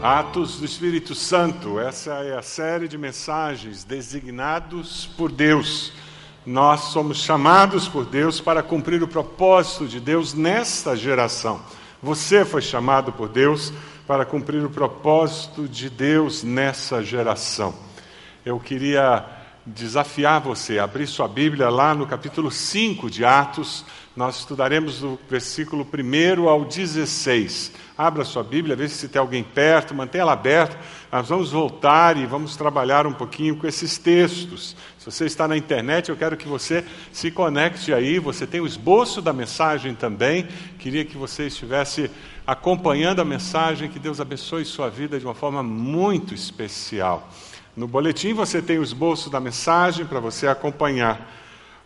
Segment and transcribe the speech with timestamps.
[0.00, 5.92] Atos do Espírito Santo, essa é a série de mensagens designados por Deus.
[6.46, 11.60] Nós somos chamados por Deus para cumprir o propósito de Deus nesta geração.
[12.00, 13.72] Você foi chamado por Deus
[14.06, 17.74] para cumprir o propósito de Deus nessa geração.
[18.46, 19.37] Eu queria
[19.74, 23.84] desafiar você a abrir sua Bíblia lá no capítulo 5 de Atos.
[24.16, 27.72] Nós estudaremos do versículo 1 ao 16.
[27.96, 30.78] Abra sua Bíblia, veja se tem alguém perto, mantenha ela aberta.
[31.12, 34.74] Nós vamos voltar e vamos trabalhar um pouquinho com esses textos.
[34.98, 38.18] Se você está na internet, eu quero que você se conecte aí.
[38.18, 40.48] Você tem o esboço da mensagem também.
[40.78, 42.10] Queria que você estivesse
[42.46, 43.90] acompanhando a mensagem.
[43.90, 47.28] Que Deus abençoe sua vida de uma forma muito especial.
[47.78, 51.32] No boletim você tem o esboço da mensagem para você acompanhar.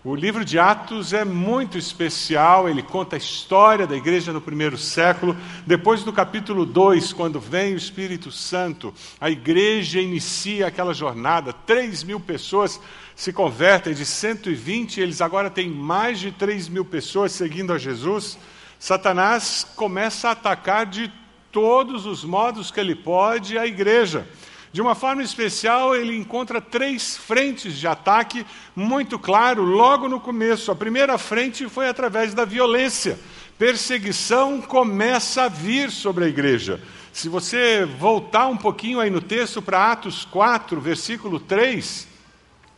[0.03, 4.79] O livro de Atos é muito especial, ele conta a história da igreja no primeiro
[4.79, 5.37] século.
[5.67, 11.53] Depois do capítulo 2, quando vem o Espírito Santo, a igreja inicia aquela jornada.
[11.53, 12.81] 3 mil pessoas
[13.15, 18.39] se convertem, de 120, eles agora têm mais de 3 mil pessoas seguindo a Jesus.
[18.79, 21.13] Satanás começa a atacar de
[21.53, 24.27] todos os modos que ele pode a igreja.
[24.73, 30.71] De uma forma especial, ele encontra três frentes de ataque muito claro logo no começo.
[30.71, 33.19] A primeira frente foi através da violência.
[33.59, 36.81] Perseguição começa a vir sobre a igreja.
[37.13, 42.09] Se você voltar um pouquinho aí no texto para Atos 4, versículo 3,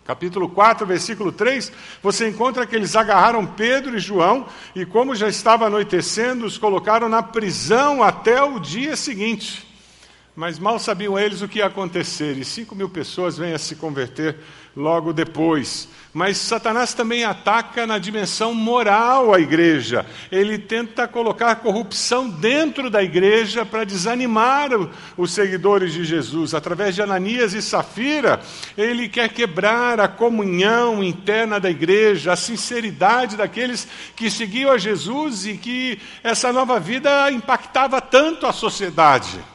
[0.05, 1.70] capítulo 4, versículo 3,
[2.03, 7.08] você encontra que eles agarraram Pedro e João e, como já estava anoitecendo, os colocaram
[7.08, 9.73] na prisão até o dia seguinte.
[10.36, 13.77] Mas mal sabiam eles o que ia acontecer, e cinco mil pessoas vêm a se
[13.77, 14.36] converter
[14.77, 15.89] logo depois.
[16.12, 20.05] Mas Satanás também ataca na dimensão moral a igreja.
[20.33, 24.70] Ele tenta colocar corrupção dentro da igreja para desanimar
[25.17, 26.52] os seguidores de Jesus.
[26.52, 28.40] Através de Ananias e Safira,
[28.77, 33.86] ele quer quebrar a comunhão interna da igreja, a sinceridade daqueles
[34.17, 39.54] que seguiam a Jesus e que essa nova vida impactava tanto a sociedade.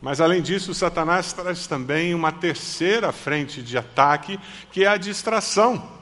[0.00, 4.40] Mas, além disso, Satanás traz também uma terceira frente de ataque,
[4.72, 6.00] que é a distração.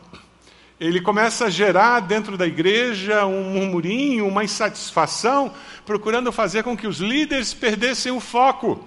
[0.78, 5.52] Ele começa a gerar dentro da igreja um murmurinho, uma insatisfação,
[5.84, 8.84] procurando fazer com que os líderes perdessem o foco.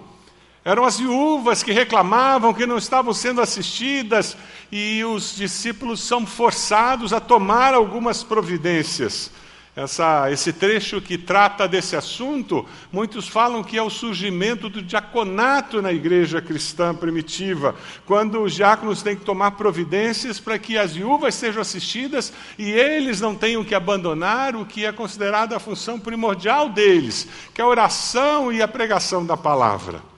[0.64, 4.38] Eram as viúvas que reclamavam que não estavam sendo assistidas
[4.72, 9.30] e os discípulos são forçados a tomar algumas providências.
[9.74, 15.82] Essa, esse trecho que trata desse assunto, muitos falam que é o surgimento do diaconato
[15.82, 17.74] na igreja cristã primitiva,
[18.06, 23.22] quando os diáconos têm que tomar providências para que as viúvas sejam assistidas e eles
[23.22, 27.68] não tenham que abandonar o que é considerado a função primordial deles, que é a
[27.68, 30.11] oração e a pregação da palavra.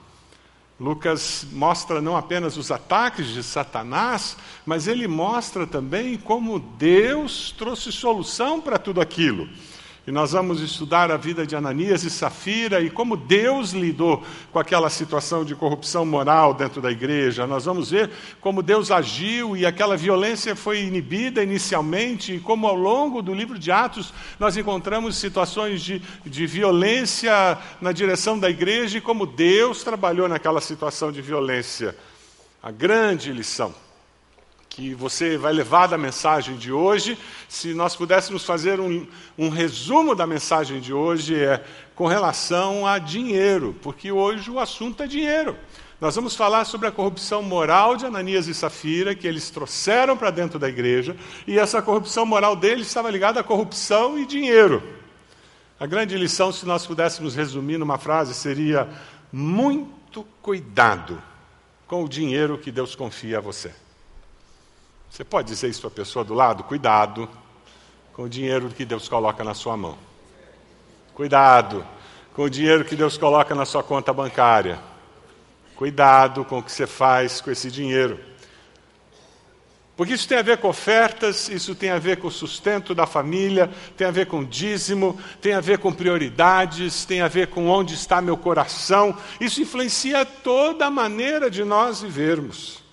[0.78, 4.36] Lucas mostra não apenas os ataques de Satanás,
[4.66, 9.48] mas ele mostra também como Deus trouxe solução para tudo aquilo.
[10.06, 14.22] E nós vamos estudar a vida de Ananias e Safira e como Deus lidou
[14.52, 17.46] com aquela situação de corrupção moral dentro da igreja.
[17.46, 22.74] Nós vamos ver como Deus agiu e aquela violência foi inibida inicialmente, e como ao
[22.74, 28.98] longo do livro de Atos nós encontramos situações de, de violência na direção da igreja
[28.98, 31.96] e como Deus trabalhou naquela situação de violência.
[32.62, 33.74] A grande lição
[34.74, 37.16] que você vai levar da mensagem de hoje.
[37.48, 39.06] Se nós pudéssemos fazer um,
[39.38, 41.64] um, resumo da mensagem de hoje, é
[41.94, 45.56] com relação a dinheiro, porque hoje o assunto é dinheiro.
[46.00, 50.32] Nós vamos falar sobre a corrupção moral de Ananias e Safira, que eles trouxeram para
[50.32, 54.82] dentro da igreja, e essa corrupção moral deles estava ligada à corrupção e dinheiro.
[55.78, 58.88] A grande lição, se nós pudéssemos resumir numa frase, seria:
[59.32, 61.22] muito cuidado
[61.86, 63.83] com o dinheiro que Deus confia a você.
[65.14, 66.64] Você pode dizer isso para a pessoa do lado?
[66.64, 67.30] Cuidado
[68.12, 69.96] com o dinheiro que Deus coloca na sua mão.
[71.14, 71.86] Cuidado
[72.32, 74.80] com o dinheiro que Deus coloca na sua conta bancária.
[75.76, 78.18] Cuidado com o que você faz com esse dinheiro.
[79.96, 83.06] Porque isso tem a ver com ofertas, isso tem a ver com o sustento da
[83.06, 87.68] família, tem a ver com dízimo, tem a ver com prioridades, tem a ver com
[87.68, 89.16] onde está meu coração.
[89.40, 92.83] Isso influencia toda a maneira de nós vivermos.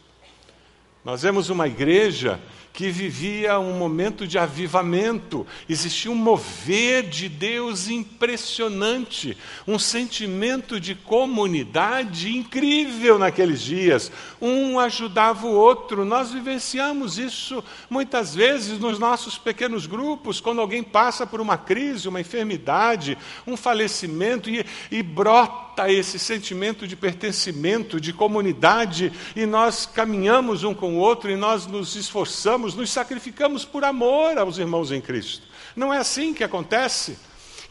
[1.03, 2.39] Nós vemos uma igreja
[2.71, 9.35] que vivia um momento de avivamento, existia um mover de Deus impressionante,
[9.67, 14.11] um sentimento de comunidade incrível naqueles dias.
[14.39, 16.05] Um ajudava o outro.
[16.05, 22.07] Nós vivenciamos isso muitas vezes nos nossos pequenos grupos, quando alguém passa por uma crise,
[22.07, 29.85] uma enfermidade, um falecimento e, e brota esse sentimento de pertencimento, de comunidade, e nós
[29.85, 34.91] caminhamos um com o outro e nós nos esforçamos, nos sacrificamos por amor aos irmãos
[34.91, 35.47] em Cristo.
[35.75, 37.17] Não é assim que acontece?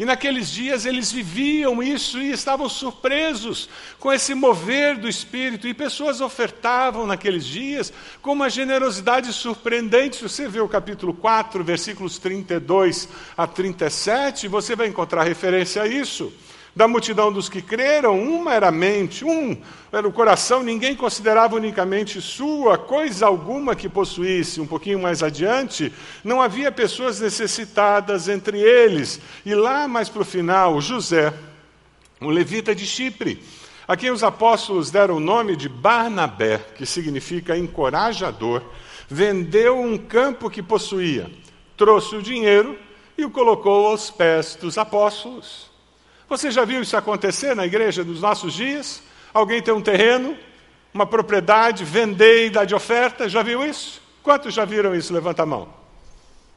[0.01, 3.69] E naqueles dias eles viviam isso e estavam surpresos
[3.99, 5.69] com esse mover do Espírito.
[5.69, 7.93] E pessoas ofertavam naqueles dias
[8.23, 10.23] com uma generosidade surpreendente.
[10.23, 16.33] Você vê o capítulo 4, versículos 32 a 37, você vai encontrar referência a isso.
[16.81, 19.55] Da multidão dos que creram, uma era a mente, um
[19.93, 24.63] era o coração, ninguém considerava unicamente sua, coisa alguma que possuísse.
[24.63, 25.93] Um pouquinho mais adiante,
[26.25, 29.21] não havia pessoas necessitadas entre eles.
[29.45, 31.35] E lá mais para o final, José,
[32.19, 33.45] um levita de Chipre,
[33.87, 38.63] a quem os apóstolos deram o nome de Barnabé, que significa encorajador,
[39.07, 41.31] vendeu um campo que possuía,
[41.77, 42.79] trouxe o dinheiro
[43.19, 45.70] e o colocou aos pés dos apóstolos.
[46.31, 49.03] Você já viu isso acontecer na igreja dos nossos dias?
[49.35, 50.39] Alguém tem um terreno,
[50.95, 53.29] uma propriedade, vender e dar de oferta?
[53.29, 54.01] Já viu isso?
[54.23, 55.13] Quantos já viram isso?
[55.13, 55.69] Levanta a mão.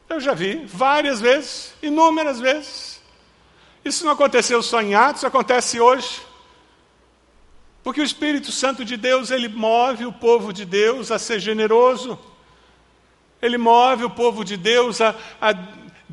[0.07, 3.01] Eu já vi várias vezes, inúmeras vezes.
[3.83, 6.21] Isso não aconteceu só em Atos, acontece hoje.
[7.83, 12.19] Porque o Espírito Santo de Deus, ele move o povo de Deus a ser generoso.
[13.41, 15.51] Ele move o povo de Deus a, a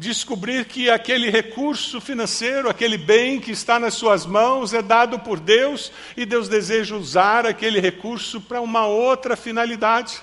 [0.00, 5.38] descobrir que aquele recurso financeiro, aquele bem que está nas suas mãos é dado por
[5.38, 10.22] Deus e Deus deseja usar aquele recurso para uma outra finalidade.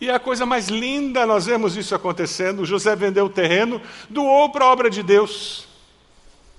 [0.00, 2.64] E a coisa mais linda, nós vemos isso acontecendo.
[2.64, 5.68] José vendeu o terreno, doou para a obra de Deus.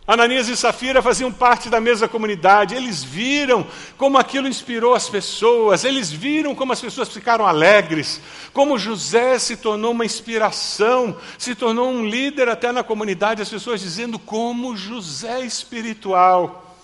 [0.06, 3.66] Ananias e Safira faziam parte da mesma comunidade, eles viram
[3.98, 8.20] como aquilo inspirou as pessoas, eles viram como as pessoas ficaram alegres,
[8.52, 13.80] como José se tornou uma inspiração, se tornou um líder até na comunidade, as pessoas
[13.80, 16.76] dizendo como José espiritual.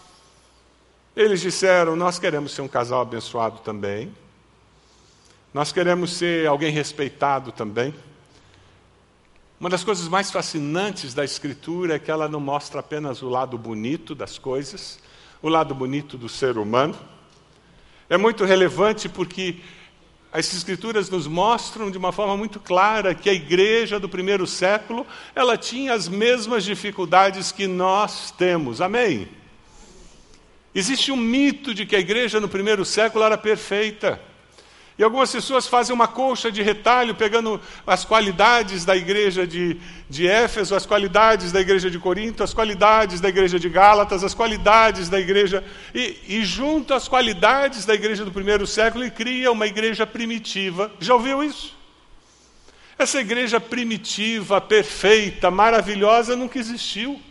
[1.13, 4.15] Eles disseram: Nós queremos ser um casal abençoado também,
[5.53, 7.93] nós queremos ser alguém respeitado também.
[9.59, 13.57] Uma das coisas mais fascinantes da Escritura é que ela não mostra apenas o lado
[13.57, 14.99] bonito das coisas,
[15.41, 16.97] o lado bonito do ser humano.
[18.09, 19.57] É muito relevante porque
[20.31, 25.05] as Escrituras nos mostram de uma forma muito clara que a igreja do primeiro século
[25.35, 28.79] ela tinha as mesmas dificuldades que nós temos.
[28.79, 29.27] Amém?
[30.73, 34.21] Existe um mito de que a igreja no primeiro século era perfeita.
[34.99, 39.77] E algumas pessoas fazem uma colcha de retalho, pegando as qualidades da igreja de,
[40.09, 44.33] de Éfeso, as qualidades da igreja de Corinto, as qualidades da igreja de Gálatas, as
[44.33, 45.63] qualidades da igreja.
[45.95, 50.91] E, e junto às qualidades da igreja do primeiro século e cria uma igreja primitiva.
[50.99, 51.73] Já ouviu isso?
[52.97, 57.21] Essa igreja primitiva, perfeita, maravilhosa, nunca existiu.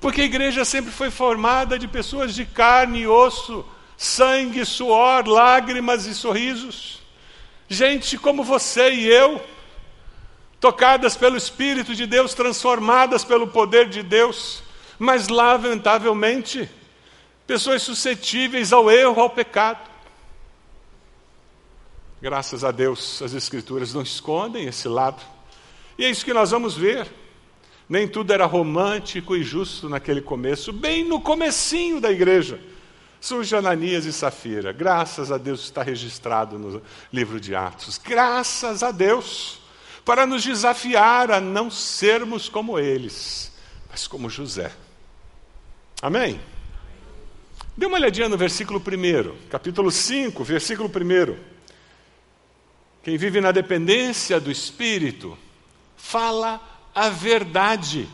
[0.00, 3.64] Porque a igreja sempre foi formada de pessoas de carne e osso
[4.02, 7.00] sangue, suor, lágrimas e sorrisos.
[7.68, 9.40] Gente como você e eu,
[10.60, 14.62] tocadas pelo Espírito de Deus, transformadas pelo poder de Deus,
[14.98, 16.68] mas lamentavelmente,
[17.46, 19.88] pessoas suscetíveis ao erro, ao pecado.
[22.20, 25.22] Graças a Deus, as Escrituras não escondem esse lado.
[25.96, 27.08] E é isso que nós vamos ver.
[27.88, 32.71] Nem tudo era romântico e justo naquele começo, bem no comecinho da igreja
[33.22, 34.72] surge Ananias e Safira.
[34.72, 37.96] Graças a Deus está registrado no livro de Atos.
[37.96, 39.60] Graças a Deus,
[40.04, 43.52] para nos desafiar a não sermos como eles,
[43.88, 44.72] mas como José.
[46.02, 46.40] Amém?
[47.76, 51.36] Dê uma olhadinha no versículo 1, capítulo 5, versículo 1.
[53.04, 55.38] Quem vive na dependência do Espírito,
[55.96, 56.60] fala
[56.92, 58.08] a verdade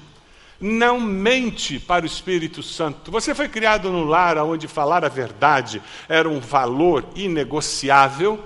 [0.61, 3.11] não mente para o Espírito Santo.
[3.11, 8.45] Você foi criado num lar onde falar a verdade era um valor inegociável.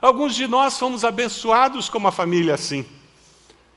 [0.00, 2.84] Alguns de nós fomos abençoados com uma família assim.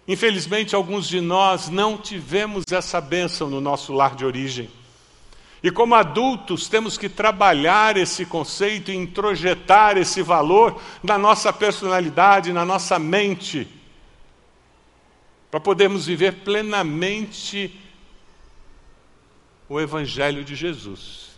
[0.07, 4.69] Infelizmente, alguns de nós não tivemos essa bênção no nosso lar de origem.
[5.63, 12.53] E como adultos, temos que trabalhar esse conceito e introjetar esse valor na nossa personalidade,
[12.53, 13.67] na nossa mente
[15.55, 17.73] para podermos viver plenamente
[19.69, 21.29] o Evangelho de Jesus.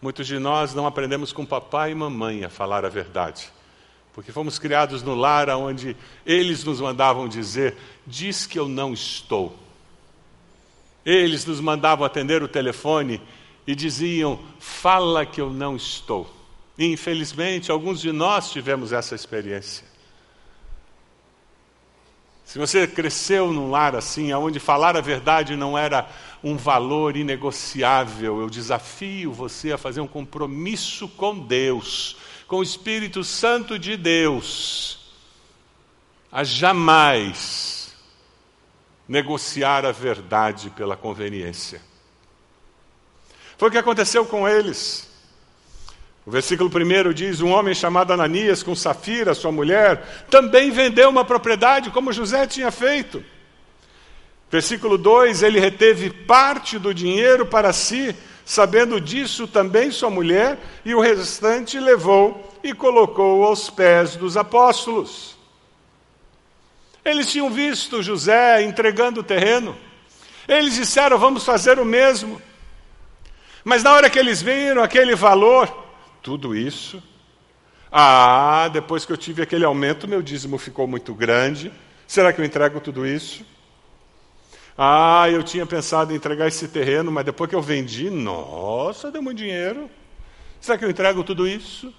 [0.00, 3.52] Muitos de nós não aprendemos com papai e mamãe a falar a verdade.
[4.14, 5.94] Porque fomos criados no lar onde
[6.24, 9.54] eles nos mandavam dizer: diz que eu não estou.
[11.04, 13.20] Eles nos mandavam atender o telefone
[13.66, 16.34] e diziam: fala que eu não estou.
[16.78, 19.87] E, infelizmente, alguns de nós tivemos essa experiência.
[22.48, 26.08] Se você cresceu num lar assim, onde falar a verdade não era
[26.42, 33.22] um valor inegociável, eu desafio você a fazer um compromisso com Deus, com o Espírito
[33.22, 35.12] Santo de Deus,
[36.32, 37.94] a jamais
[39.06, 41.82] negociar a verdade pela conveniência.
[43.58, 45.06] Foi o que aconteceu com eles.
[46.28, 51.24] O versículo 1 diz: Um homem chamado Ananias, com Safira, sua mulher, também vendeu uma
[51.24, 53.24] propriedade, como José tinha feito.
[54.50, 60.94] Versículo 2: Ele reteve parte do dinheiro para si, sabendo disso também sua mulher, e
[60.94, 65.34] o restante levou e colocou aos pés dos apóstolos.
[67.02, 69.74] Eles tinham visto José entregando o terreno.
[70.46, 72.38] Eles disseram: Vamos fazer o mesmo.
[73.64, 75.87] Mas na hora que eles viram aquele valor,
[76.22, 77.02] tudo isso.
[77.90, 81.72] Ah, depois que eu tive aquele aumento, meu dízimo ficou muito grande.
[82.06, 83.44] Será que eu entrego tudo isso?
[84.76, 89.22] Ah, eu tinha pensado em entregar esse terreno, mas depois que eu vendi, nossa, deu
[89.22, 89.90] muito dinheiro.
[90.60, 91.92] Será que eu entrego tudo isso?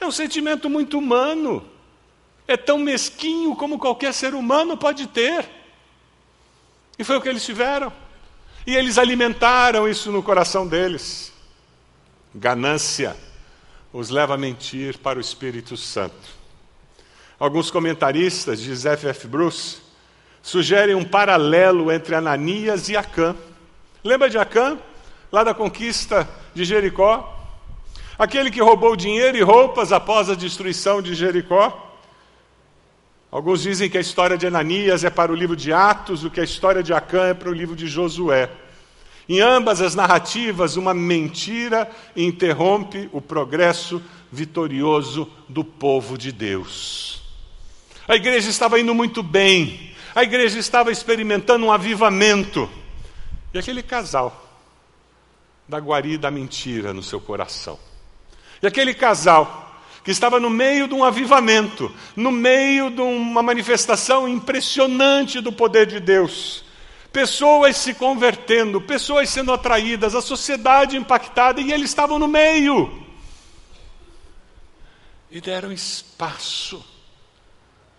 [0.00, 1.64] É um sentimento muito humano.
[2.48, 5.48] É tão mesquinho como qualquer ser humano pode ter.
[6.98, 7.92] E foi o que eles tiveram.
[8.66, 11.32] E eles alimentaram isso no coração deles.
[12.34, 13.16] Ganância
[13.92, 16.42] os leva a mentir para o Espírito Santo.
[17.38, 19.08] Alguns comentaristas, diz F.
[19.08, 19.26] F.
[19.26, 19.78] Bruce,
[20.40, 23.36] sugerem um paralelo entre Ananias e Acã.
[24.02, 24.78] Lembra de Acã?
[25.30, 27.28] Lá da conquista de Jericó?
[28.18, 31.91] Aquele que roubou dinheiro e roupas após a destruição de Jericó?
[33.32, 36.38] Alguns dizem que a história de Ananias é para o livro de Atos, o que
[36.38, 38.50] a história de Acã é para o livro de Josué.
[39.26, 47.22] Em ambas as narrativas, uma mentira interrompe o progresso vitorioso do povo de Deus.
[48.06, 52.68] A igreja estava indo muito bem, a igreja estava experimentando um avivamento.
[53.54, 54.46] E aquele casal
[55.66, 57.78] da guarida da mentira no seu coração.
[58.62, 59.71] E aquele casal
[60.04, 65.86] que estava no meio de um avivamento, no meio de uma manifestação impressionante do poder
[65.86, 66.64] de Deus.
[67.12, 73.06] Pessoas se convertendo, pessoas sendo atraídas, a sociedade impactada e eles estavam no meio.
[75.30, 76.84] E deram espaço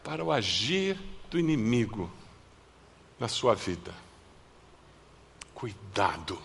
[0.04, 0.98] para o agir
[1.30, 2.12] do inimigo
[3.20, 3.94] na sua vida.
[5.54, 6.38] Cuidado.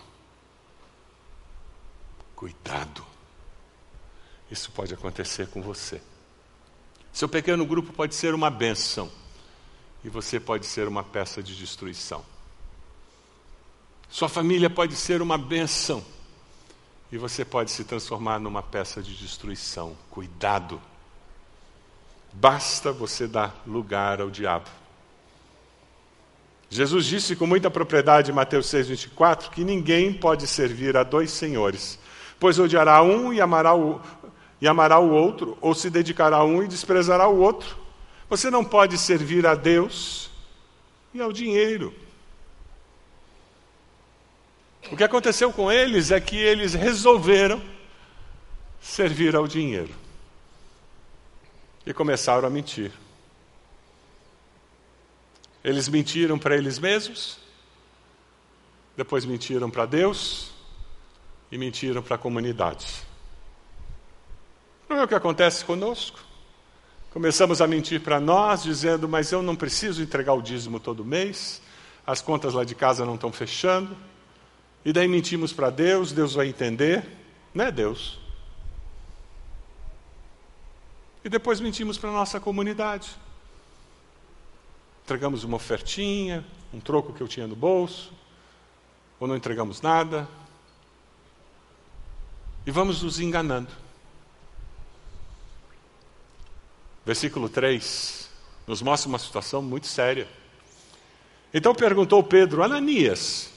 [2.35, 3.08] Cuidado.
[4.51, 6.01] Isso pode acontecer com você.
[7.11, 9.11] Seu pequeno grupo pode ser uma benção
[10.03, 12.23] e você pode ser uma peça de destruição.
[14.09, 16.03] Sua família pode ser uma benção
[17.11, 19.95] e você pode se transformar numa peça de destruição.
[20.09, 20.81] Cuidado.
[22.31, 24.69] Basta você dar lugar ao diabo.
[26.69, 31.97] Jesus disse com muita propriedade em Mateus 6,24 que ninguém pode servir a dois senhores,
[32.39, 33.99] pois odiará um e amará o,
[34.61, 37.77] e amará o outro, ou se dedicará a um e desprezará o outro.
[38.29, 40.29] Você não pode servir a Deus
[41.13, 41.93] e ao dinheiro.
[44.91, 47.61] O que aconteceu com eles é que eles resolveram
[48.81, 49.93] servir ao dinheiro
[51.85, 52.91] e começaram a mentir.
[55.63, 57.37] Eles mentiram para eles mesmos,
[58.95, 60.51] depois mentiram para Deus
[61.51, 63.08] e mentiram para a comunidade.
[64.89, 66.19] Não é o que acontece conosco?
[67.11, 71.61] Começamos a mentir para nós, dizendo, mas eu não preciso entregar o dízimo todo mês,
[72.05, 73.95] as contas lá de casa não estão fechando.
[74.83, 77.07] E daí mentimos para Deus, Deus vai entender,
[77.53, 78.19] não é Deus.
[81.23, 83.15] E depois mentimos para a nossa comunidade.
[85.03, 86.43] Entregamos uma ofertinha,
[86.73, 88.11] um troco que eu tinha no bolso,
[89.19, 90.27] ou não entregamos nada.
[92.65, 93.88] E vamos nos enganando.
[97.09, 98.29] Versículo 3,
[98.67, 100.27] nos mostra uma situação muito séria.
[101.51, 103.49] Então perguntou Pedro, Ananias,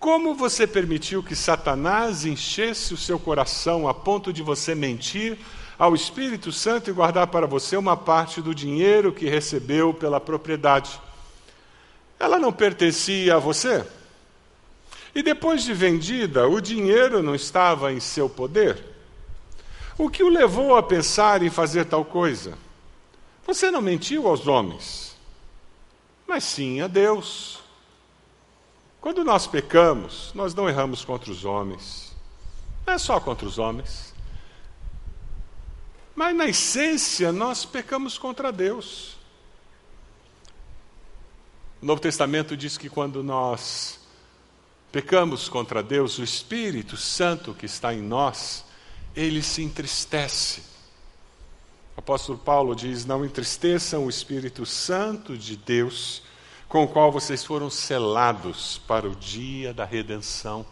[0.00, 5.36] como você permitiu que Satanás enchesse o seu coração a ponto de você mentir
[5.78, 10.98] ao Espírito Santo e guardar para você uma parte do dinheiro que recebeu pela propriedade?
[12.18, 13.84] Ela não pertencia a você?
[15.14, 18.82] E depois de vendida, o dinheiro não estava em seu poder?
[19.98, 22.66] O que o levou a pensar em fazer tal coisa?
[23.48, 25.16] Você não mentiu aos homens,
[26.26, 27.60] mas sim a Deus.
[29.00, 32.14] Quando nós pecamos, nós não erramos contra os homens.
[32.86, 34.12] Não é só contra os homens.
[36.14, 39.16] Mas na essência, nós pecamos contra Deus.
[41.80, 43.98] O Novo Testamento diz que quando nós
[44.92, 48.62] pecamos contra Deus, o Espírito Santo que está em nós,
[49.16, 50.67] ele se entristece.
[51.98, 56.22] O apóstolo Paulo diz: Não entristeçam o Espírito Santo de Deus,
[56.68, 60.64] com o qual vocês foram selados para o dia da redenção.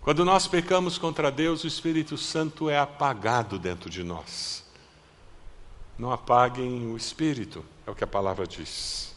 [0.00, 4.64] Quando nós pecamos contra Deus, o Espírito Santo é apagado dentro de nós.
[5.96, 9.14] Não apaguem o Espírito, é o que a palavra diz.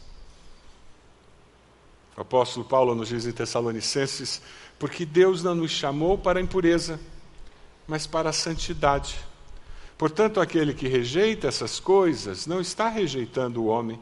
[2.16, 4.40] O apóstolo Paulo nos diz em Tessalonicenses:
[4.78, 7.00] porque Deus não nos chamou para a impureza,
[7.88, 9.18] mas para a santidade.
[9.98, 13.98] Portanto, aquele que rejeita essas coisas não está rejeitando o homem,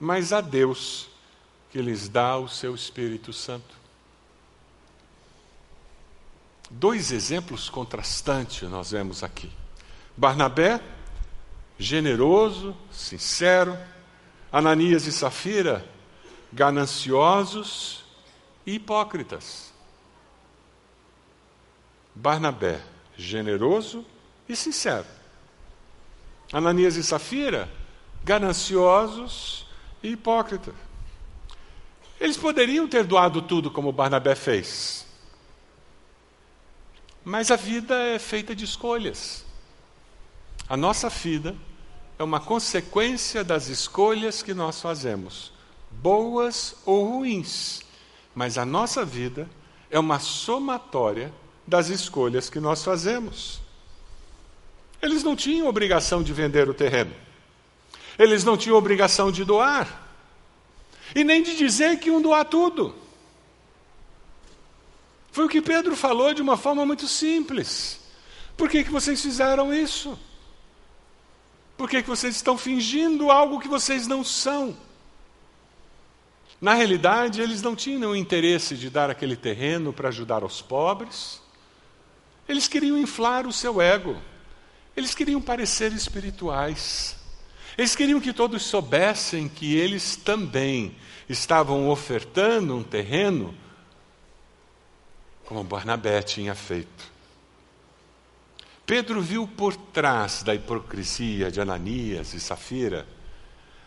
[0.00, 1.08] mas a Deus,
[1.70, 3.76] que lhes dá o seu Espírito Santo.
[6.70, 9.50] Dois exemplos contrastantes nós vemos aqui.
[10.16, 10.80] Barnabé,
[11.78, 13.76] generoso, sincero,
[14.50, 15.86] Ananias e Safira,
[16.52, 18.04] gananciosos
[18.66, 19.72] e hipócritas.
[22.14, 22.82] Barnabé,
[23.16, 24.04] generoso
[24.48, 25.17] e sincero.
[26.52, 27.68] Ananias e Safira,
[28.24, 29.66] gananciosos
[30.02, 30.74] e hipócritas.
[32.20, 35.06] Eles poderiam ter doado tudo como Barnabé fez.
[37.24, 39.44] Mas a vida é feita de escolhas.
[40.68, 41.54] A nossa vida
[42.18, 45.52] é uma consequência das escolhas que nós fazemos,
[45.90, 47.82] boas ou ruins.
[48.34, 49.48] Mas a nossa vida
[49.90, 51.32] é uma somatória
[51.66, 53.60] das escolhas que nós fazemos.
[55.00, 57.14] Eles não tinham obrigação de vender o terreno.
[58.18, 60.06] Eles não tinham obrigação de doar.
[61.14, 62.94] E nem de dizer que iam doar tudo.
[65.30, 68.00] Foi o que Pedro falou de uma forma muito simples.
[68.56, 70.18] Por que, que vocês fizeram isso?
[71.76, 74.76] Por que, que vocês estão fingindo algo que vocês não são?
[76.60, 81.40] Na realidade, eles não tinham interesse de dar aquele terreno para ajudar os pobres.
[82.48, 84.20] Eles queriam inflar o seu ego.
[84.98, 87.14] Eles queriam parecer espirituais.
[87.78, 90.96] Eles queriam que todos soubessem que eles também
[91.28, 93.54] estavam ofertando um terreno,
[95.44, 97.12] como Barnabé tinha feito.
[98.84, 103.06] Pedro viu por trás da hipocrisia de Ananias e Safira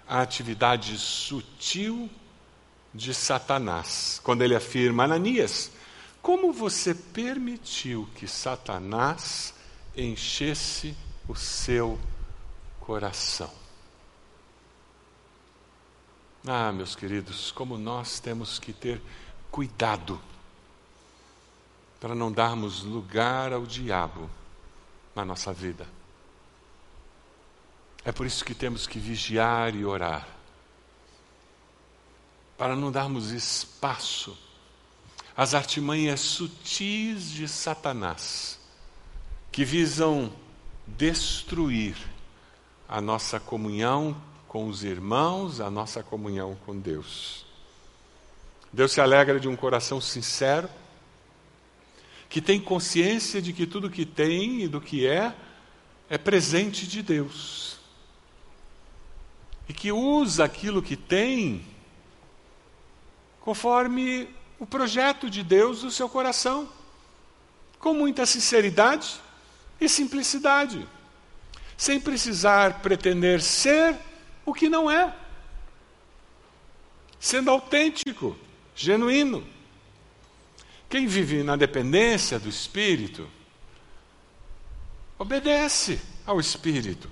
[0.07, 2.09] a atividade sutil
[2.93, 5.73] de Satanás, quando ele afirma: Ananias,
[6.21, 9.53] como você permitiu que Satanás
[9.95, 10.95] enchesse
[11.27, 11.99] o seu
[12.79, 13.51] coração?
[16.47, 19.01] Ah, meus queridos, como nós temos que ter
[19.51, 20.19] cuidado
[21.99, 24.27] para não darmos lugar ao diabo
[25.15, 25.87] na nossa vida.
[28.03, 30.27] É por isso que temos que vigiar e orar,
[32.57, 34.35] para não darmos espaço
[35.37, 38.59] às artimanhas sutis de Satanás,
[39.51, 40.31] que visam
[40.87, 41.95] destruir
[42.87, 44.15] a nossa comunhão
[44.47, 47.45] com os irmãos, a nossa comunhão com Deus.
[48.71, 50.69] Deus se alegra de um coração sincero,
[52.29, 55.35] que tem consciência de que tudo que tem e do que é,
[56.09, 57.77] é presente de Deus.
[59.67, 61.65] E que usa aquilo que tem
[63.41, 66.69] conforme o projeto de Deus no seu coração,
[67.79, 69.19] com muita sinceridade
[69.81, 70.87] e simplicidade,
[71.75, 73.97] sem precisar pretender ser
[74.45, 75.11] o que não é,
[77.19, 78.37] sendo autêntico,
[78.75, 79.43] genuíno.
[80.87, 83.27] Quem vive na dependência do Espírito,
[85.17, 87.09] obedece ao Espírito.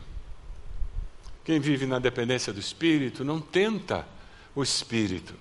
[1.44, 4.08] Quem vive na dependência do Espírito não tenta
[4.54, 5.34] o Espírito.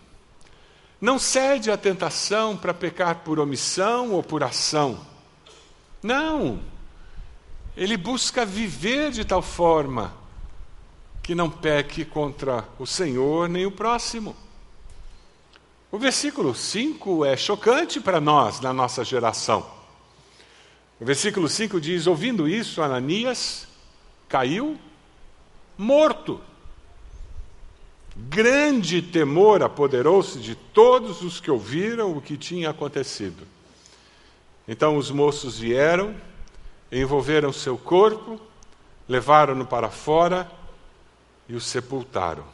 [0.99, 5.07] Não cede à tentação para pecar por omissão ou por ação.
[6.03, 6.63] Não.
[7.79, 10.13] Ele busca viver de tal forma
[11.23, 14.35] que não peque contra o Senhor nem o próximo.
[15.89, 19.65] O versículo 5 é chocante para nós, na nossa geração.
[20.99, 23.69] O versículo 5 diz: Ouvindo isso, Ananias
[24.29, 24.77] caiu
[25.79, 26.41] morto.
[28.17, 33.47] Grande temor apoderou-se de todos os que ouviram o que tinha acontecido.
[34.67, 36.27] Então os moços vieram
[36.91, 38.41] envolveram seu corpo,
[39.09, 40.51] levaram-no para fora
[41.49, 42.45] e o sepultaram.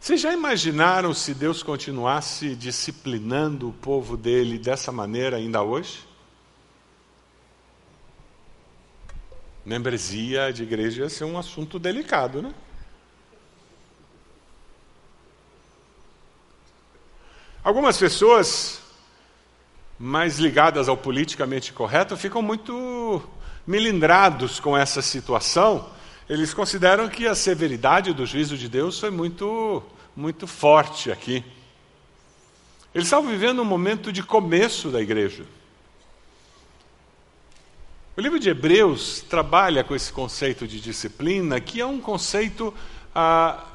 [0.00, 6.08] Vocês já imaginaram se Deus continuasse disciplinando o povo dele dessa maneira ainda hoje?
[9.64, 12.54] Membresia de igreja ia ser um assunto delicado, né?
[17.62, 18.80] Algumas pessoas
[20.02, 23.22] mais ligadas ao politicamente correto ficam muito
[23.66, 25.90] melindrados com essa situação.
[26.26, 29.82] Eles consideram que a severidade do juízo de Deus foi muito,
[30.16, 31.44] muito forte aqui.
[32.94, 35.44] Eles estavam vivendo um momento de começo da igreja.
[38.16, 42.72] O livro de Hebreus trabalha com esse conceito de disciplina, que é um conceito
[43.14, 43.66] ah,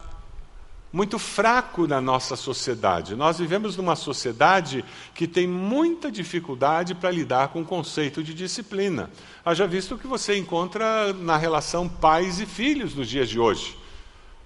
[0.95, 3.17] muito fraco na nossa sociedade.
[3.17, 9.11] Nós vivemos numa sociedade que tem muita dificuldade para lidar com o conceito de disciplina.
[9.43, 13.77] Haja visto que você encontra na relação pais e filhos nos dias de hoje.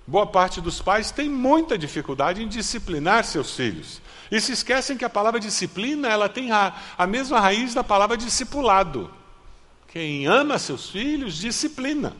[0.07, 4.01] Boa parte dos pais tem muita dificuldade em disciplinar seus filhos.
[4.31, 8.17] E se esquecem que a palavra disciplina ela tem a, a mesma raiz da palavra
[8.17, 9.11] discipulado.
[9.87, 12.15] Quem ama seus filhos, disciplina.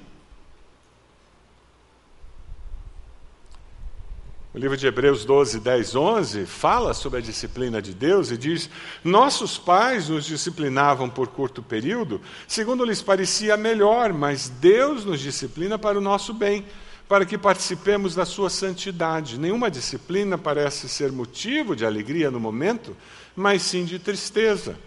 [4.51, 8.67] O livro de Hebreus 12, 10, 11 fala sobre a disciplina de Deus e diz:
[9.03, 15.77] Nossos pais nos disciplinavam por curto período, segundo lhes parecia melhor, mas Deus nos disciplina
[15.77, 16.65] para o nosso bem,
[17.07, 19.37] para que participemos da sua santidade.
[19.37, 22.97] Nenhuma disciplina parece ser motivo de alegria no momento,
[23.35, 24.79] mas sim de tristeza.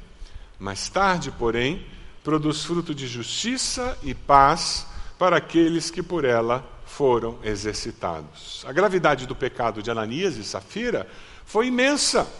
[0.59, 1.87] Mais tarde, porém,
[2.25, 8.62] produz fruto de justiça e paz para aqueles que por ela foram exercitados.
[8.66, 11.09] A gravidade do pecado de Ananias e Safira
[11.46, 12.31] foi imensa.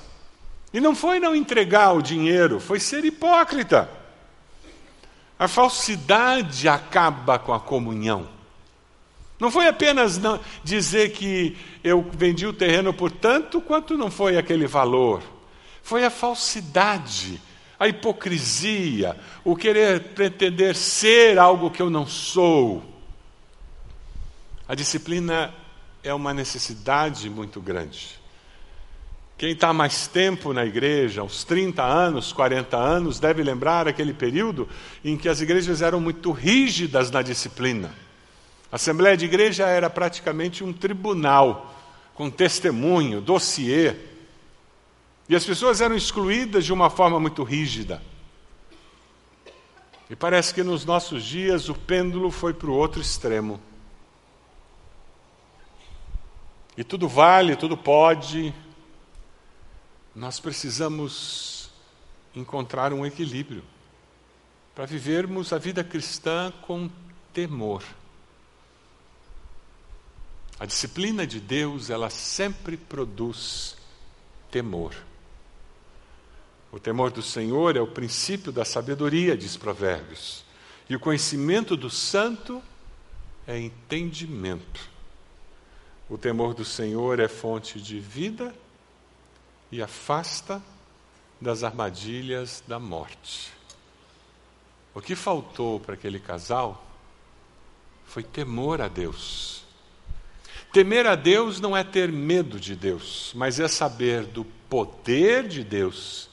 [0.75, 3.89] E não foi não entregar o dinheiro, foi ser hipócrita.
[5.39, 8.29] A falsidade acaba com a comunhão.
[9.41, 10.21] Não foi apenas
[10.63, 15.23] dizer que eu vendi o terreno por tanto quanto não foi aquele valor.
[15.83, 17.41] Foi a falsidade,
[17.81, 22.92] a hipocrisia, o querer pretender ser algo que eu não sou.
[24.73, 25.53] A disciplina
[26.03, 28.19] é uma necessidade muito grande.
[29.37, 34.67] Quem está mais tempo na igreja, uns 30 anos, 40 anos, deve lembrar aquele período
[35.05, 37.95] em que as igrejas eram muito rígidas na disciplina.
[38.73, 41.77] A Assembleia de Igreja era praticamente um tribunal,
[42.15, 43.95] com testemunho, dossiê.
[45.29, 48.01] E as pessoas eram excluídas de uma forma muito rígida.
[50.09, 53.61] E parece que nos nossos dias o pêndulo foi para o outro extremo.
[56.77, 58.55] E tudo vale, tudo pode,
[60.15, 61.71] nós precisamos
[62.35, 63.63] encontrar um equilíbrio
[64.75, 66.91] para vivermos a vida cristã com
[67.33, 67.83] temor.
[70.59, 73.77] A disciplina de Deus, ela sempre produz
[74.51, 74.95] temor.
[76.71, 80.45] O temor do Senhor é o princípio da sabedoria, diz Provérbios.
[80.89, 82.63] E o conhecimento do santo
[83.47, 84.92] é entendimento.
[86.13, 88.55] O temor do Senhor é fonte de vida
[89.71, 90.63] e afasta
[91.41, 93.51] das armadilhas da morte.
[94.95, 96.85] O que faltou para aquele casal
[98.05, 99.65] foi temor a Deus.
[100.71, 105.65] Temer a Deus não é ter medo de Deus, mas é saber do poder de
[105.65, 106.29] Deus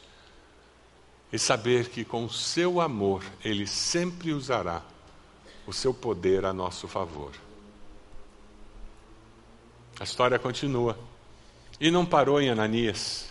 [1.32, 4.82] e saber que com o seu amor Ele sempre usará
[5.66, 7.32] o seu poder a nosso favor.
[10.00, 10.98] A história continua.
[11.80, 13.30] E não parou em Ananias.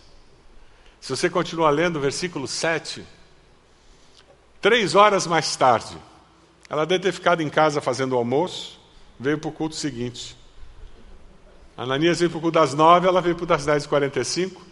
[1.00, 3.04] Se você continuar lendo o versículo 7,
[4.60, 5.96] três horas mais tarde,
[6.68, 8.78] ela deve ter ficado em casa fazendo o almoço,
[9.18, 10.36] veio para o culto seguinte.
[11.76, 14.20] Ananias veio para o culto das nove, ela veio para o das dez e quarenta
[14.20, 14.66] e cinco.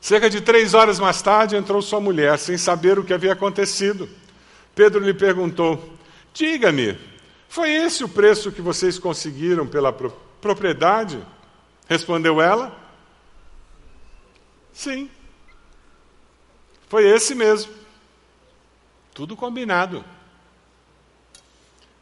[0.00, 4.08] Cerca de três horas mais tarde entrou sua mulher, sem saber o que havia acontecido.
[4.74, 5.96] Pedro lhe perguntou:
[6.34, 6.98] Diga-me,
[7.48, 9.92] foi esse o preço que vocês conseguiram pela
[10.44, 11.18] propriedade?
[11.88, 12.78] Respondeu ela.
[14.74, 15.10] Sim.
[16.86, 17.72] Foi esse mesmo.
[19.14, 20.04] Tudo combinado.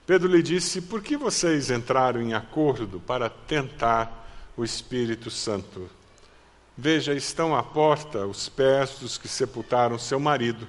[0.05, 4.27] Pedro lhe disse: Por que vocês entraram em acordo para tentar
[4.57, 5.89] o Espírito Santo?
[6.77, 10.69] Veja, estão à porta os pés dos que sepultaram seu marido,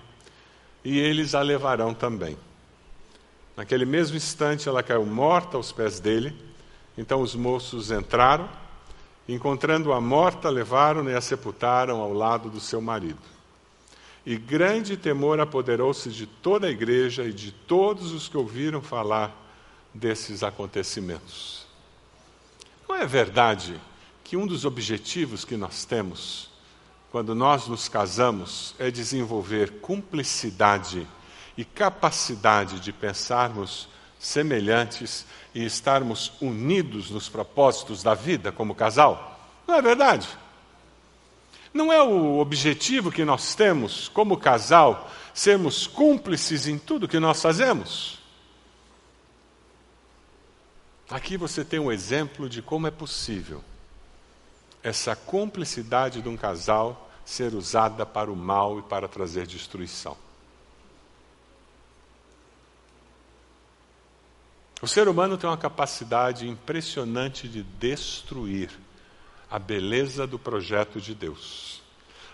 [0.86, 2.38] e eles a levarão também.
[3.58, 6.53] Naquele mesmo instante, ela caiu morta aos pés dele.
[6.98, 8.50] Então os moços entraram,
[9.28, 13.22] encontrando-a morta, levaram-na e a sepultaram ao lado do seu marido.
[14.26, 19.32] E grande temor apoderou-se de toda a igreja e de todos os que ouviram falar
[19.94, 21.66] desses acontecimentos.
[22.88, 23.80] Não é verdade
[24.24, 26.50] que um dos objetivos que nós temos
[27.12, 31.08] quando nós nos casamos é desenvolver cumplicidade
[31.56, 33.88] e capacidade de pensarmos
[34.24, 39.38] semelhantes e estarmos unidos nos propósitos da vida como casal?
[39.68, 40.28] Não é verdade?
[41.74, 47.42] Não é o objetivo que nós temos como casal sermos cúmplices em tudo que nós
[47.42, 48.20] fazemos?
[51.10, 53.62] Aqui você tem um exemplo de como é possível
[54.82, 60.23] essa cumplicidade de um casal ser usada para o mal e para trazer destruição.
[64.84, 68.70] O ser humano tem uma capacidade impressionante de destruir
[69.50, 71.82] a beleza do projeto de Deus.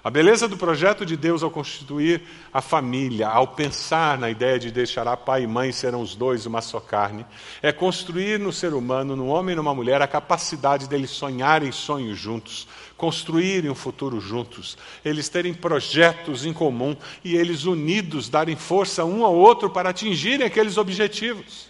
[0.03, 4.71] A beleza do projeto de Deus ao constituir a família, ao pensar na ideia de
[4.71, 7.23] deixará pai e mãe serão os dois uma só carne,
[7.61, 12.17] é construir no ser humano, no homem e numa mulher, a capacidade deles sonharem sonhos
[12.17, 19.05] juntos, construírem um futuro juntos, eles terem projetos em comum e eles unidos darem força
[19.05, 21.68] um ao outro para atingirem aqueles objetivos.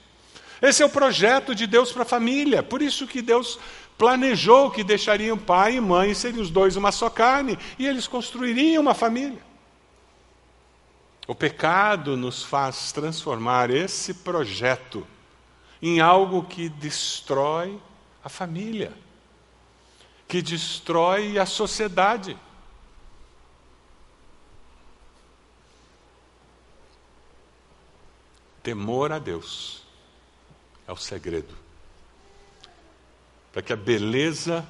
[0.61, 2.61] Esse é o projeto de Deus para a família.
[2.61, 3.59] Por isso que Deus
[3.97, 8.81] planejou que deixariam pai e mãe, seriam os dois uma só carne, e eles construiriam
[8.81, 9.41] uma família.
[11.27, 15.05] O pecado nos faz transformar esse projeto
[15.81, 17.79] em algo que destrói
[18.23, 18.93] a família,
[20.27, 22.37] que destrói a sociedade.
[28.63, 29.88] Temor a Deus
[30.89, 31.55] é o segredo
[33.53, 34.67] para que a beleza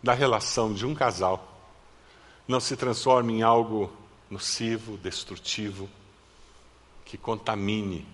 [0.00, 1.60] da relação de um casal
[2.46, 3.92] não se transforme em algo
[4.30, 5.90] nocivo, destrutivo,
[7.04, 8.06] que contamine.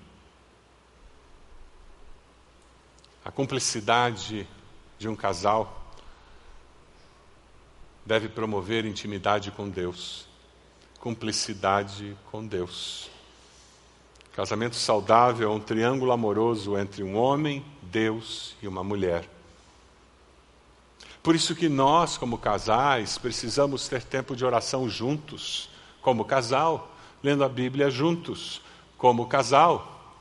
[3.22, 4.48] A cumplicidade
[4.98, 5.92] de um casal
[8.06, 10.26] deve promover intimidade com Deus,
[11.00, 13.13] cumplicidade com Deus.
[14.34, 19.28] Casamento saudável é um triângulo amoroso entre um homem, Deus e uma mulher.
[21.22, 25.70] Por isso que nós, como casais, precisamos ter tempo de oração juntos,
[26.02, 26.92] como casal,
[27.22, 28.60] lendo a Bíblia juntos,
[28.98, 30.16] como casal,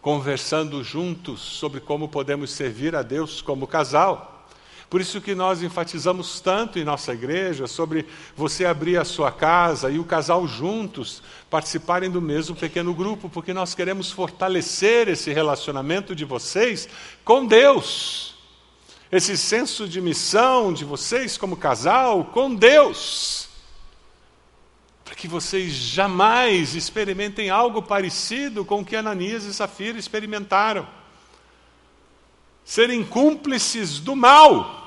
[0.00, 4.37] conversando juntos sobre como podemos servir a Deus como casal.
[4.88, 9.90] Por isso que nós enfatizamos tanto em nossa igreja sobre você abrir a sua casa
[9.90, 16.14] e o casal juntos participarem do mesmo pequeno grupo, porque nós queremos fortalecer esse relacionamento
[16.14, 16.88] de vocês
[17.24, 18.38] com Deus
[19.10, 23.48] esse senso de missão de vocês como casal com Deus,
[25.04, 30.86] para que vocês jamais experimentem algo parecido com o que Ananias e Safira experimentaram.
[32.62, 34.77] Serem cúmplices do mal.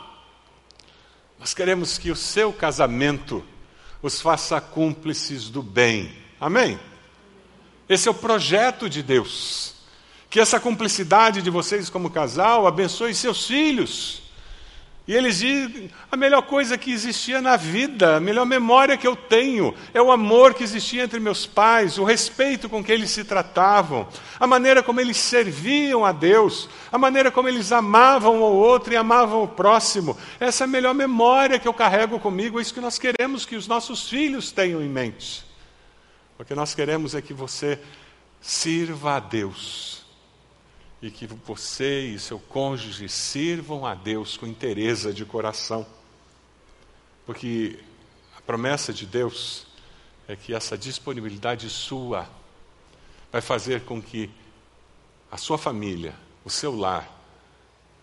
[1.41, 3.43] Nós queremos que o seu casamento
[3.99, 6.15] os faça cúmplices do bem.
[6.39, 6.79] Amém?
[7.89, 9.73] Esse é o projeto de Deus.
[10.29, 14.21] Que essa cumplicidade de vocês como casal abençoe seus filhos.
[15.11, 19.13] E eles dizem: a melhor coisa que existia na vida, a melhor memória que eu
[19.13, 23.25] tenho, é o amor que existia entre meus pais, o respeito com que eles se
[23.25, 24.07] tratavam,
[24.39, 28.95] a maneira como eles serviam a Deus, a maneira como eles amavam o outro e
[28.95, 30.17] amavam o próximo.
[30.39, 33.57] Essa é a melhor memória que eu carrego comigo, é isso que nós queremos que
[33.57, 35.43] os nossos filhos tenham em mente.
[36.39, 37.77] O que nós queremos é que você
[38.39, 40.00] sirva a Deus
[41.01, 45.85] e que você e seu cônjuge sirvam a Deus com interesse de coração.
[47.25, 47.79] Porque
[48.37, 49.65] a promessa de Deus
[50.27, 52.29] é que essa disponibilidade sua
[53.31, 54.29] vai fazer com que
[55.31, 56.13] a sua família,
[56.45, 57.09] o seu lar,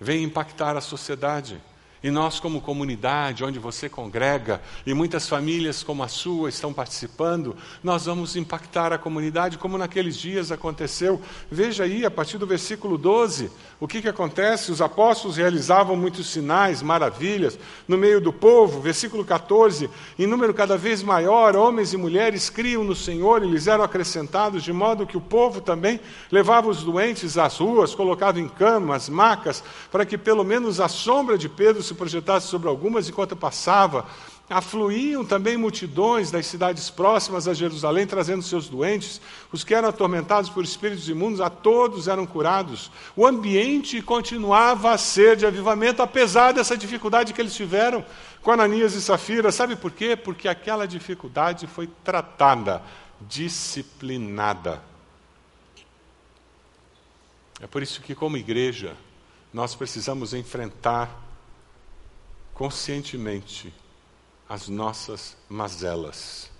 [0.00, 1.60] venha impactar a sociedade.
[2.02, 7.56] E nós, como comunidade, onde você congrega, e muitas famílias como a sua estão participando,
[7.82, 11.20] nós vamos impactar a comunidade, como naqueles dias aconteceu.
[11.50, 14.70] Veja aí, a partir do versículo 12, o que, que acontece?
[14.70, 18.80] Os apóstolos realizavam muitos sinais, maravilhas, no meio do povo.
[18.80, 23.66] Versículo 14, em número cada vez maior, homens e mulheres criam no Senhor e lhes
[23.66, 28.48] eram acrescentados, de modo que o povo também levava os doentes às ruas, colocava em
[28.48, 33.34] camas, macas, para que pelo menos a sombra de Pedro se projetasse sobre algumas enquanto
[33.34, 34.06] passava.
[34.50, 39.20] Afluíam também multidões das cidades próximas a Jerusalém, trazendo seus doentes.
[39.52, 42.90] Os que eram atormentados por espíritos imundos, a todos eram curados.
[43.14, 48.02] O ambiente continuava a ser de avivamento, apesar dessa dificuldade que eles tiveram
[48.40, 49.52] com Ananias e Safira.
[49.52, 50.16] Sabe por quê?
[50.16, 52.82] Porque aquela dificuldade foi tratada,
[53.20, 54.82] disciplinada.
[57.60, 58.96] É por isso que, como igreja,
[59.52, 61.27] nós precisamos enfrentar
[62.58, 63.72] conscientemente
[64.48, 66.50] as nossas mazelas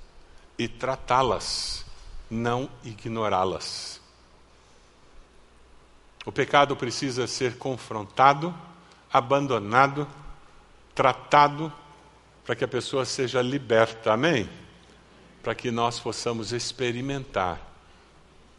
[0.57, 1.85] e tratá-las,
[2.31, 4.01] não ignorá-las.
[6.25, 8.55] O pecado precisa ser confrontado,
[9.13, 10.07] abandonado,
[10.95, 11.73] tratado,
[12.47, 14.13] para que a pessoa seja liberta.
[14.13, 14.49] Amém?
[15.43, 17.61] Para que nós possamos experimentar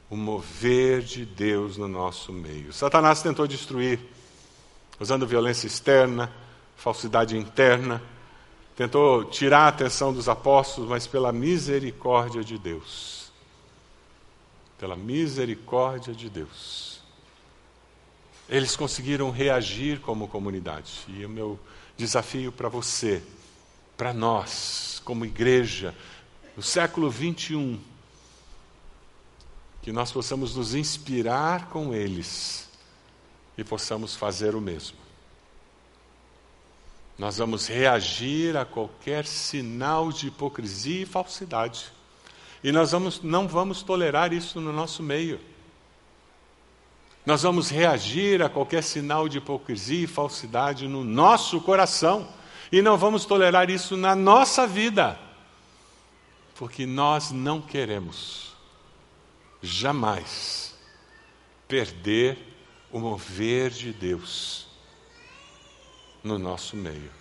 [0.10, 2.74] o mover de Deus no nosso meio.
[2.74, 3.98] Satanás tentou destruir,
[5.00, 6.30] usando violência externa,
[6.80, 8.02] falsidade interna,
[8.74, 13.32] tentou tirar a atenção dos apóstolos, mas pela misericórdia de Deus.
[14.78, 17.02] Pela misericórdia de Deus.
[18.48, 21.04] Eles conseguiram reagir como comunidade.
[21.10, 21.60] E o meu
[21.98, 23.22] desafio para você,
[23.98, 25.94] para nós, como igreja,
[26.56, 27.78] no século 21,
[29.82, 32.70] que nós possamos nos inspirar com eles
[33.58, 35.09] e possamos fazer o mesmo.
[37.20, 41.92] Nós vamos reagir a qualquer sinal de hipocrisia e falsidade.
[42.64, 45.38] E nós vamos, não vamos tolerar isso no nosso meio.
[47.26, 52.26] Nós vamos reagir a qualquer sinal de hipocrisia e falsidade no nosso coração.
[52.72, 55.20] E não vamos tolerar isso na nossa vida.
[56.56, 58.54] Porque nós não queremos
[59.62, 60.74] jamais
[61.68, 62.38] perder
[62.90, 64.69] o mover de Deus
[66.24, 67.12] no nosso meio.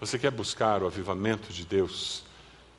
[0.00, 2.24] Você quer buscar o avivamento de Deus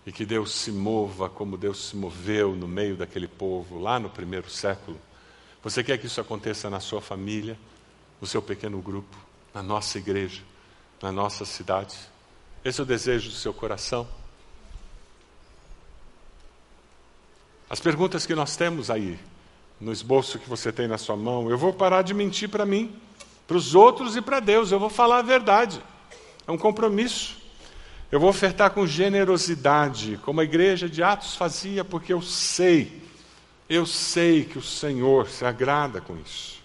[0.06, 4.10] e que Deus se mova como Deus se moveu no meio daquele povo lá no
[4.10, 5.00] primeiro século?
[5.64, 7.58] Você quer que isso aconteça na sua família,
[8.20, 9.16] no seu pequeno grupo,
[9.54, 10.42] na nossa igreja,
[11.02, 11.98] na nossa cidade?
[12.66, 14.06] Esse é o desejo do seu coração?
[17.70, 19.18] As perguntas que nós temos aí,
[19.80, 22.96] no esboço que você tem na sua mão, eu vou parar de mentir para mim,
[23.48, 25.82] para os outros e para Deus, eu vou falar a verdade.
[26.48, 27.38] É um compromisso.
[28.12, 33.02] Eu vou ofertar com generosidade, como a igreja de Atos fazia, porque eu sei,
[33.68, 36.62] eu sei que o Senhor se agrada com isso.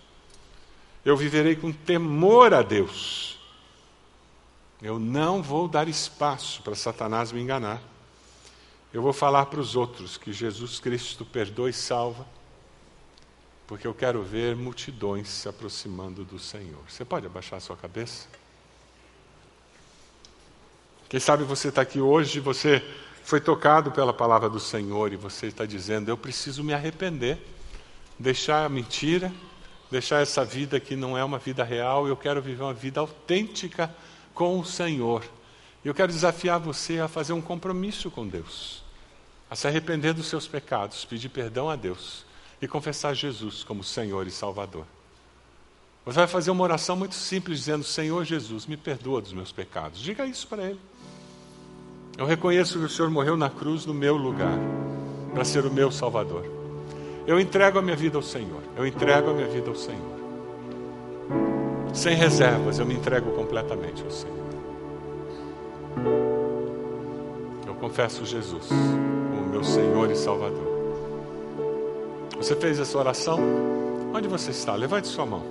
[1.05, 3.39] Eu viverei com temor a Deus.
[4.83, 7.83] Eu não vou dar espaço para Satanás me enganar.
[8.93, 12.27] Eu vou falar para os outros que Jesus Cristo perdoa e salva
[13.69, 16.81] porque eu quero ver multidões se aproximando do Senhor.
[16.89, 18.27] Você pode abaixar a sua cabeça?
[21.07, 22.83] Quem sabe você está aqui hoje, você
[23.23, 27.39] foi tocado pela palavra do Senhor e você está dizendo: Eu preciso me arrepender,
[28.19, 29.31] deixar a mentira,
[29.91, 33.95] deixar essa vida que não é uma vida real, eu quero viver uma vida autêntica
[34.33, 35.23] com o Senhor.
[35.85, 38.83] Eu quero desafiar você a fazer um compromisso com Deus,
[39.51, 42.27] a se arrepender dos seus pecados, pedir perdão a Deus
[42.61, 44.85] e confessar Jesus como Senhor e Salvador.
[46.05, 50.01] Você vai fazer uma oração muito simples, dizendo: Senhor Jesus, me perdoa dos meus pecados.
[50.01, 50.81] Diga isso para Ele.
[52.17, 54.59] Eu reconheço que o Senhor morreu na cruz no meu lugar,
[55.35, 56.45] para ser o meu Salvador.
[57.27, 58.63] Eu entrego a minha vida ao Senhor.
[58.75, 60.19] Eu entrego a minha vida ao Senhor.
[61.93, 64.39] Sem reservas, eu me entrego completamente ao Senhor.
[67.67, 70.78] Eu confesso Jesus como meu Senhor e Salvador.
[72.39, 73.41] Você fez essa oração?
[74.15, 74.77] Onde você está?
[74.77, 75.43] Levante sua mão.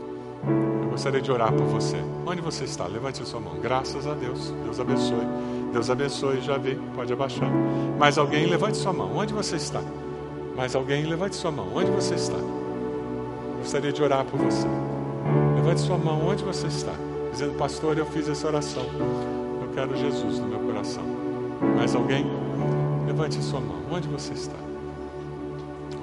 [0.84, 1.98] Eu gostaria de orar por você.
[2.26, 2.88] Onde você está?
[2.88, 3.60] Levante sua mão.
[3.60, 4.52] Graças a Deus.
[4.64, 5.28] Deus abençoe.
[5.74, 6.40] Deus abençoe.
[6.40, 6.80] Já vi.
[6.96, 7.52] Pode abaixar.
[8.00, 8.46] Mais alguém?
[8.46, 9.18] Levante sua mão.
[9.18, 9.82] Onde você está?
[10.56, 11.04] Mais alguém?
[11.04, 11.68] Levante sua mão.
[11.76, 12.38] Onde você está?
[13.58, 14.68] Gostaria de orar por você.
[15.58, 16.26] Levante sua mão.
[16.26, 16.94] Onde você está?
[17.34, 18.86] Dizendo, pastor, eu fiz essa oração.
[19.62, 21.04] Eu quero Jesus no meu coração.
[21.76, 22.26] Mais alguém?
[23.06, 23.82] Levante sua mão.
[23.92, 24.68] Onde você está?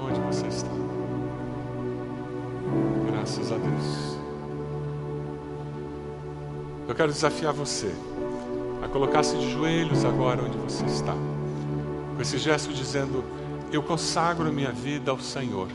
[0.04, 0.73] onde você está.
[3.24, 4.18] Graças a Deus.
[6.86, 7.90] Eu quero desafiar você
[8.82, 11.14] a colocar-se de joelhos agora onde você está,
[12.14, 13.24] com esse gesto dizendo:
[13.72, 15.68] Eu consagro minha vida ao Senhor.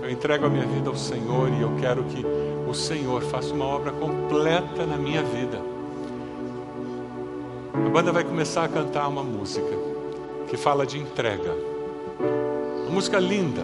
[0.00, 3.64] Eu entrego a minha vida ao Senhor e eu quero que o Senhor faça uma
[3.64, 5.60] obra completa na minha vida.
[7.74, 9.76] A banda vai começar a cantar uma música
[10.46, 11.52] que fala de entrega.
[12.84, 13.62] Uma música linda,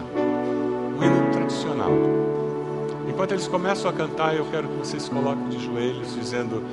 [0.99, 2.32] um hino tradicional.
[3.13, 6.63] Enquanto eles começam a cantar, eu quero que vocês coloquem de joelhos, dizendo: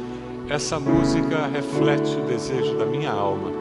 [0.49, 3.53] essa música reflete o desejo da minha alma,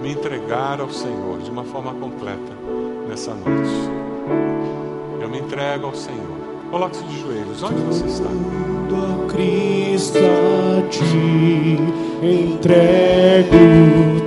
[0.00, 2.52] me entregar ao Senhor de uma forma completa
[3.08, 3.70] nessa noite.
[5.20, 6.38] Eu me entrego ao Senhor.
[6.70, 7.64] Coloque-se de joelhos.
[7.64, 8.28] Onde você está?
[8.30, 11.78] a Cristo a ti
[12.22, 13.56] entrego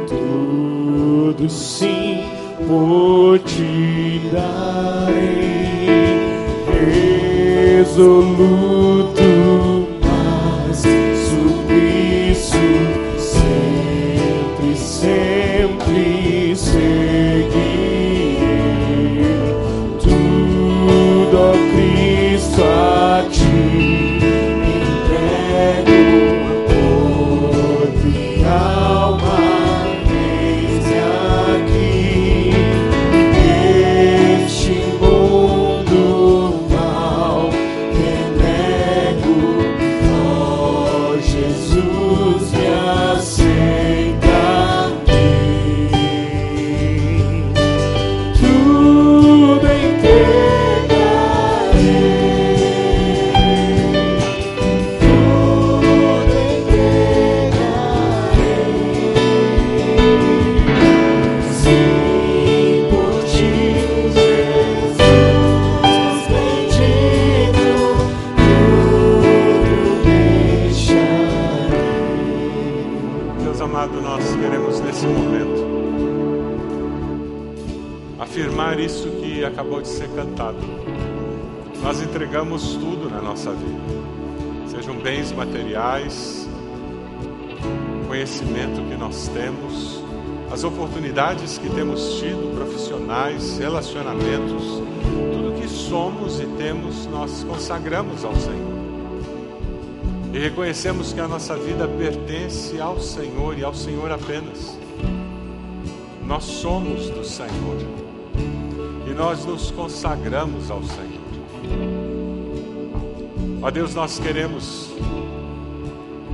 [0.07, 2.25] tudo, sim,
[2.67, 5.53] por ti darei
[7.73, 9.22] resoluto,
[89.23, 90.03] nós temos,
[90.51, 94.63] as oportunidades que temos tido, profissionais, relacionamentos,
[95.31, 98.73] tudo que somos e temos, nós consagramos ao Senhor.
[100.33, 104.77] E reconhecemos que a nossa vida pertence ao Senhor e ao Senhor apenas.
[106.25, 107.77] Nós somos do Senhor.
[109.07, 111.23] E nós nos consagramos ao Senhor.
[113.61, 114.89] Ó Deus, nós queremos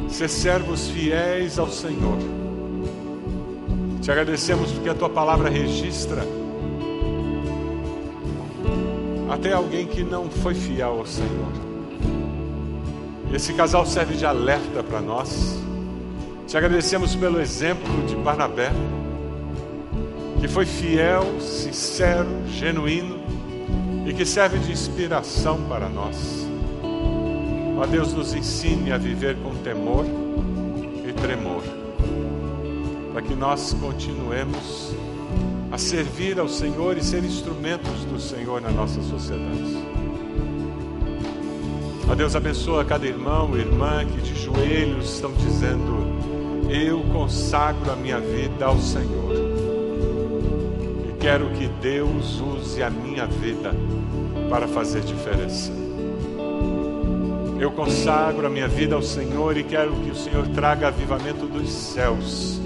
[0.08, 2.39] ser servos fiéis ao Senhor.
[4.02, 6.24] Te agradecemos porque a tua palavra registra
[9.30, 11.52] até alguém que não foi fiel ao Senhor.
[13.34, 15.60] Esse casal serve de alerta para nós.
[16.48, 18.72] Te agradecemos pelo exemplo de Barnabé,
[20.40, 23.20] que foi fiel, sincero, genuíno
[24.08, 26.48] e que serve de inspiração para nós.
[27.78, 30.06] Ó Deus, nos ensine a viver com temor
[31.08, 31.62] e tremor,
[33.20, 34.96] para que nós continuemos
[35.70, 39.78] a servir ao Senhor e ser instrumentos do Senhor na nossa sociedade.
[42.10, 47.96] Ó Deus, abençoa cada irmão e irmã que de joelhos estão dizendo: Eu consagro a
[47.98, 49.34] minha vida ao Senhor.
[51.10, 53.74] E quero que Deus use a minha vida
[54.50, 55.74] para fazer diferença.
[57.60, 61.70] Eu consagro a minha vida ao Senhor e quero que o Senhor traga avivamento dos
[61.70, 62.62] céus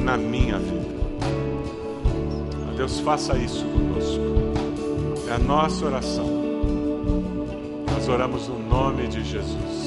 [0.00, 1.00] na minha vida.
[2.80, 4.22] Deus, faça isso conosco.
[5.28, 6.26] É a nossa oração.
[7.92, 9.79] Nós oramos no nome de Jesus.